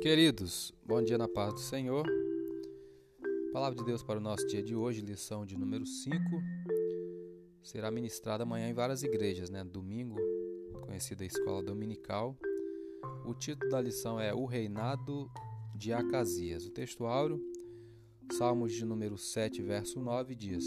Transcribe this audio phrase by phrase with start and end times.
[0.00, 2.06] Queridos, bom dia na paz do Senhor.
[3.52, 6.16] Palavra de Deus para o nosso dia de hoje, lição de número 5.
[7.64, 9.64] Será ministrada amanhã em várias igrejas, né?
[9.64, 10.16] Domingo,
[10.82, 12.38] conhecida escola dominical.
[13.26, 15.28] O título da lição é O Reinado
[15.74, 16.64] de Acasias.
[16.64, 17.42] O texto áureo,
[18.34, 20.64] Salmos de número 7, verso 9, diz: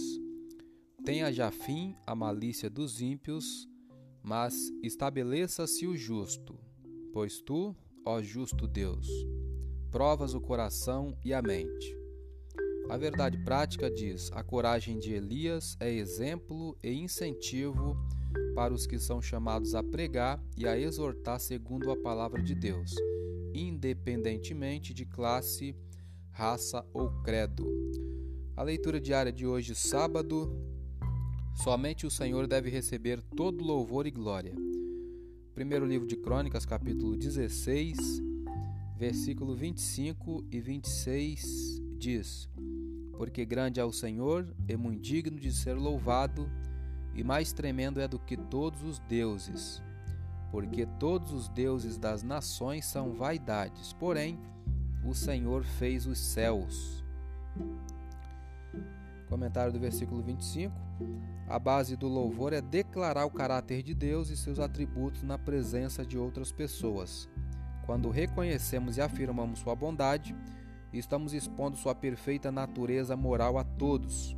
[1.05, 3.65] Tenha já fim a malícia dos ímpios,
[4.21, 4.53] mas
[4.83, 6.59] estabeleça-se o justo,
[7.13, 7.73] pois tu,
[8.05, 9.07] ó justo Deus,
[9.91, 11.97] provas o coração e a mente.
[12.89, 17.95] A verdade prática diz: a coragem de Elias é exemplo e incentivo
[18.55, 22.93] para os que são chamados a pregar e a exortar segundo a palavra de Deus,
[23.53, 25.75] independentemente de classe,
[26.31, 27.65] raça ou credo.
[28.55, 30.53] A leitura diária de hoje, sábado,
[31.63, 34.53] somente o Senhor deve receber todo louvor e glória.
[35.53, 38.23] Primeiro livro de Crônicas, capítulo 16,
[38.95, 42.49] versículo 25 e 26 diz:
[43.17, 46.49] Porque grande é o Senhor e muito digno de ser louvado,
[47.13, 49.83] e mais tremendo é do que todos os deuses.
[50.51, 54.39] Porque todos os deuses das nações são vaidades, porém
[55.05, 57.03] o Senhor fez os céus.
[59.31, 60.75] Comentário do versículo 25.
[61.47, 66.05] A base do louvor é declarar o caráter de Deus e seus atributos na presença
[66.05, 67.29] de outras pessoas.
[67.85, 70.35] Quando reconhecemos e afirmamos sua bondade,
[70.91, 74.35] estamos expondo sua perfeita natureza moral a todos.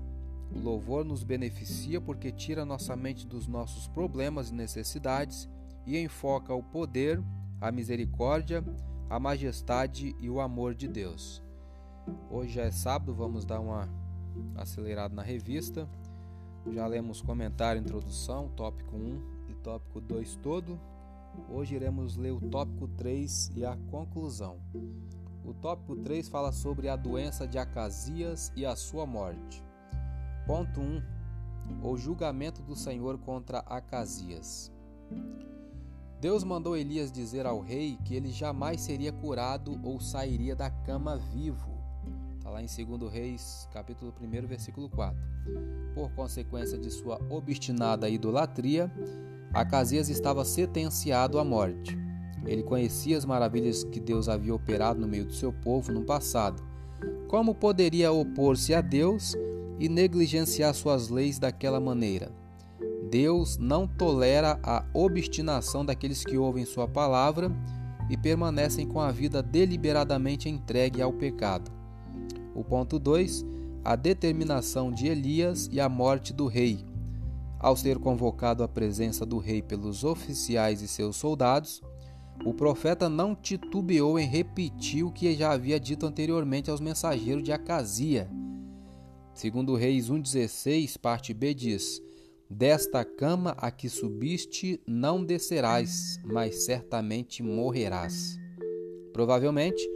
[0.52, 5.50] O louvor nos beneficia porque tira nossa mente dos nossos problemas e necessidades
[5.88, 7.19] e enfoca o poder,
[7.59, 8.63] a misericórdia,
[9.09, 11.41] a majestade e o amor de Deus.
[12.30, 14.02] Hoje é sábado, vamos dar uma
[14.55, 15.87] acelerada na revista.
[16.71, 20.79] Já lemos comentário, introdução, tópico 1 e tópico 2 todo.
[21.49, 24.57] Hoje iremos ler o tópico 3 e a conclusão.
[25.45, 29.63] O tópico 3 fala sobre a doença de Acasias e a sua morte.
[30.47, 31.01] Ponto 1.
[31.83, 34.72] O julgamento do Senhor contra Acasias.
[36.22, 41.17] Deus mandou Elias dizer ao rei que ele jamais seria curado ou sairia da cama
[41.17, 41.72] vivo.
[42.53, 45.18] Lá em 2 Reis, capítulo 1, versículo 4.
[45.96, 48.91] Por consequência de sua obstinada idolatria,
[49.52, 51.97] Acasias estava sentenciado à morte.
[52.46, 56.62] Ele conhecia as maravilhas que Deus havia operado no meio do seu povo no passado.
[57.28, 59.34] Como poderia opor-se a Deus
[59.80, 62.31] e negligenciar suas leis daquela maneira?
[63.09, 67.52] Deus não tolera a obstinação daqueles que ouvem Sua palavra
[68.12, 71.82] e permanecem com a vida deliberadamente entregue ao pecado.
[72.53, 73.46] O ponto 2.
[73.84, 76.86] A determinação de Elias e a morte do rei.
[77.59, 81.81] Ao ser convocado à presença do rei pelos oficiais e seus soldados,
[82.46, 87.52] o profeta não titubeou em repetir o que já havia dito anteriormente aos mensageiros de
[87.52, 88.30] Acasia.
[89.34, 92.02] Segundo Reis 1,16, parte B diz:
[92.50, 98.38] Desta cama a que subiste não descerás, mas certamente morrerás.
[99.12, 99.88] Provavelmente,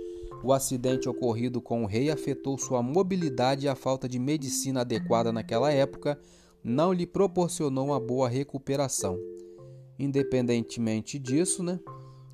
[0.43, 5.31] o acidente ocorrido com o rei afetou sua mobilidade e a falta de medicina adequada
[5.31, 6.19] naquela época
[6.63, 9.17] não lhe proporcionou uma boa recuperação.
[9.97, 11.79] Independentemente disso, né,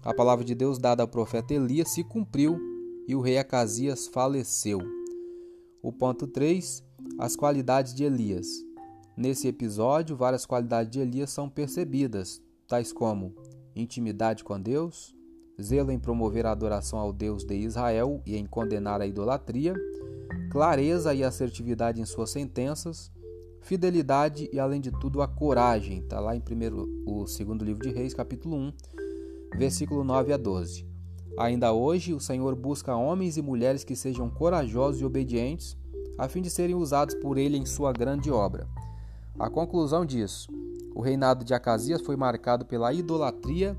[0.03, 2.59] a palavra de Deus dada ao profeta Elias se cumpriu
[3.08, 4.80] e o rei Acasias faleceu.
[5.81, 6.84] O ponto 3.
[7.19, 8.47] As qualidades de Elias.
[9.16, 13.36] Nesse episódio, várias qualidades de Elias são percebidas, tais como
[13.75, 15.16] intimidade com Deus,
[15.62, 19.75] zelo em promover a adoração ao Deus de Israel e em condenar a idolatria,
[20.52, 23.12] clareza e assertividade em suas sentenças,
[23.62, 26.00] fidelidade e, além de tudo, a coragem.
[26.00, 28.74] Está lá em primeiro, o segundo livro de Reis, capítulo 1,
[29.58, 30.86] versículo 9 a 12.
[31.38, 35.78] Ainda hoje, o Senhor busca homens e mulheres que sejam corajosos e obedientes,
[36.18, 38.68] a fim de serem usados por Ele em sua grande obra.
[39.40, 40.47] A conclusão disso:
[40.94, 43.75] o reinado de Acasias foi marcado pela idolatria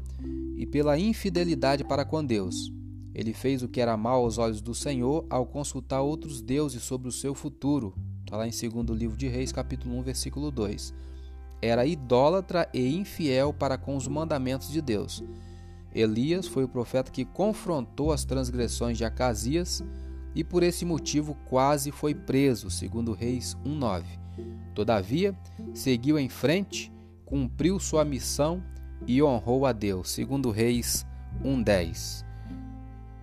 [0.57, 2.73] e pela infidelidade para com Deus.
[3.15, 7.09] Ele fez o que era mal aos olhos do Senhor ao consultar outros deuses sobre
[7.09, 7.95] o seu futuro.
[8.25, 10.93] Está lá em 2 livro de Reis, capítulo 1, versículo 2.
[11.63, 15.23] Era idólatra e infiel para com os mandamentos de Deus.
[15.95, 19.85] Elias foi o profeta que confrontou as transgressões de Acasias
[20.35, 24.05] e por esse motivo quase foi preso, segundo Reis 1:9.
[24.75, 25.39] Todavia,
[25.73, 26.93] seguiu em frente,
[27.25, 28.61] cumpriu sua missão
[29.07, 31.07] e honrou a Deus, segundo Reis
[31.43, 32.25] 1:10.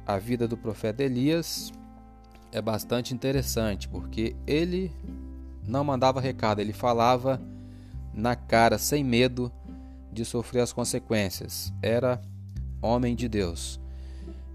[0.05, 1.71] A vida do profeta Elias
[2.51, 4.91] é bastante interessante, porque ele
[5.65, 7.41] não mandava recado, ele falava
[8.13, 9.51] na cara, sem medo
[10.11, 11.73] de sofrer as consequências.
[11.81, 12.21] Era
[12.81, 13.79] homem de Deus.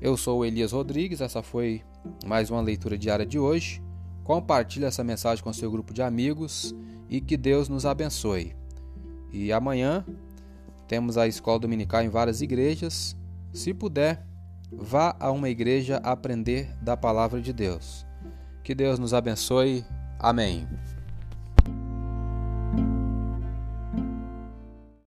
[0.00, 1.82] Eu sou Elias Rodrigues, essa foi
[2.26, 3.82] mais uma leitura diária de hoje.
[4.22, 6.74] Compartilhe essa mensagem com seu grupo de amigos
[7.08, 8.54] e que Deus nos abençoe.
[9.32, 10.04] E amanhã
[10.86, 13.16] temos a escola dominical em várias igrejas.
[13.52, 14.24] Se puder,
[14.72, 18.06] vá a uma igreja aprender da palavra de Deus.
[18.62, 19.84] Que Deus nos abençoe.
[20.18, 20.66] Amém.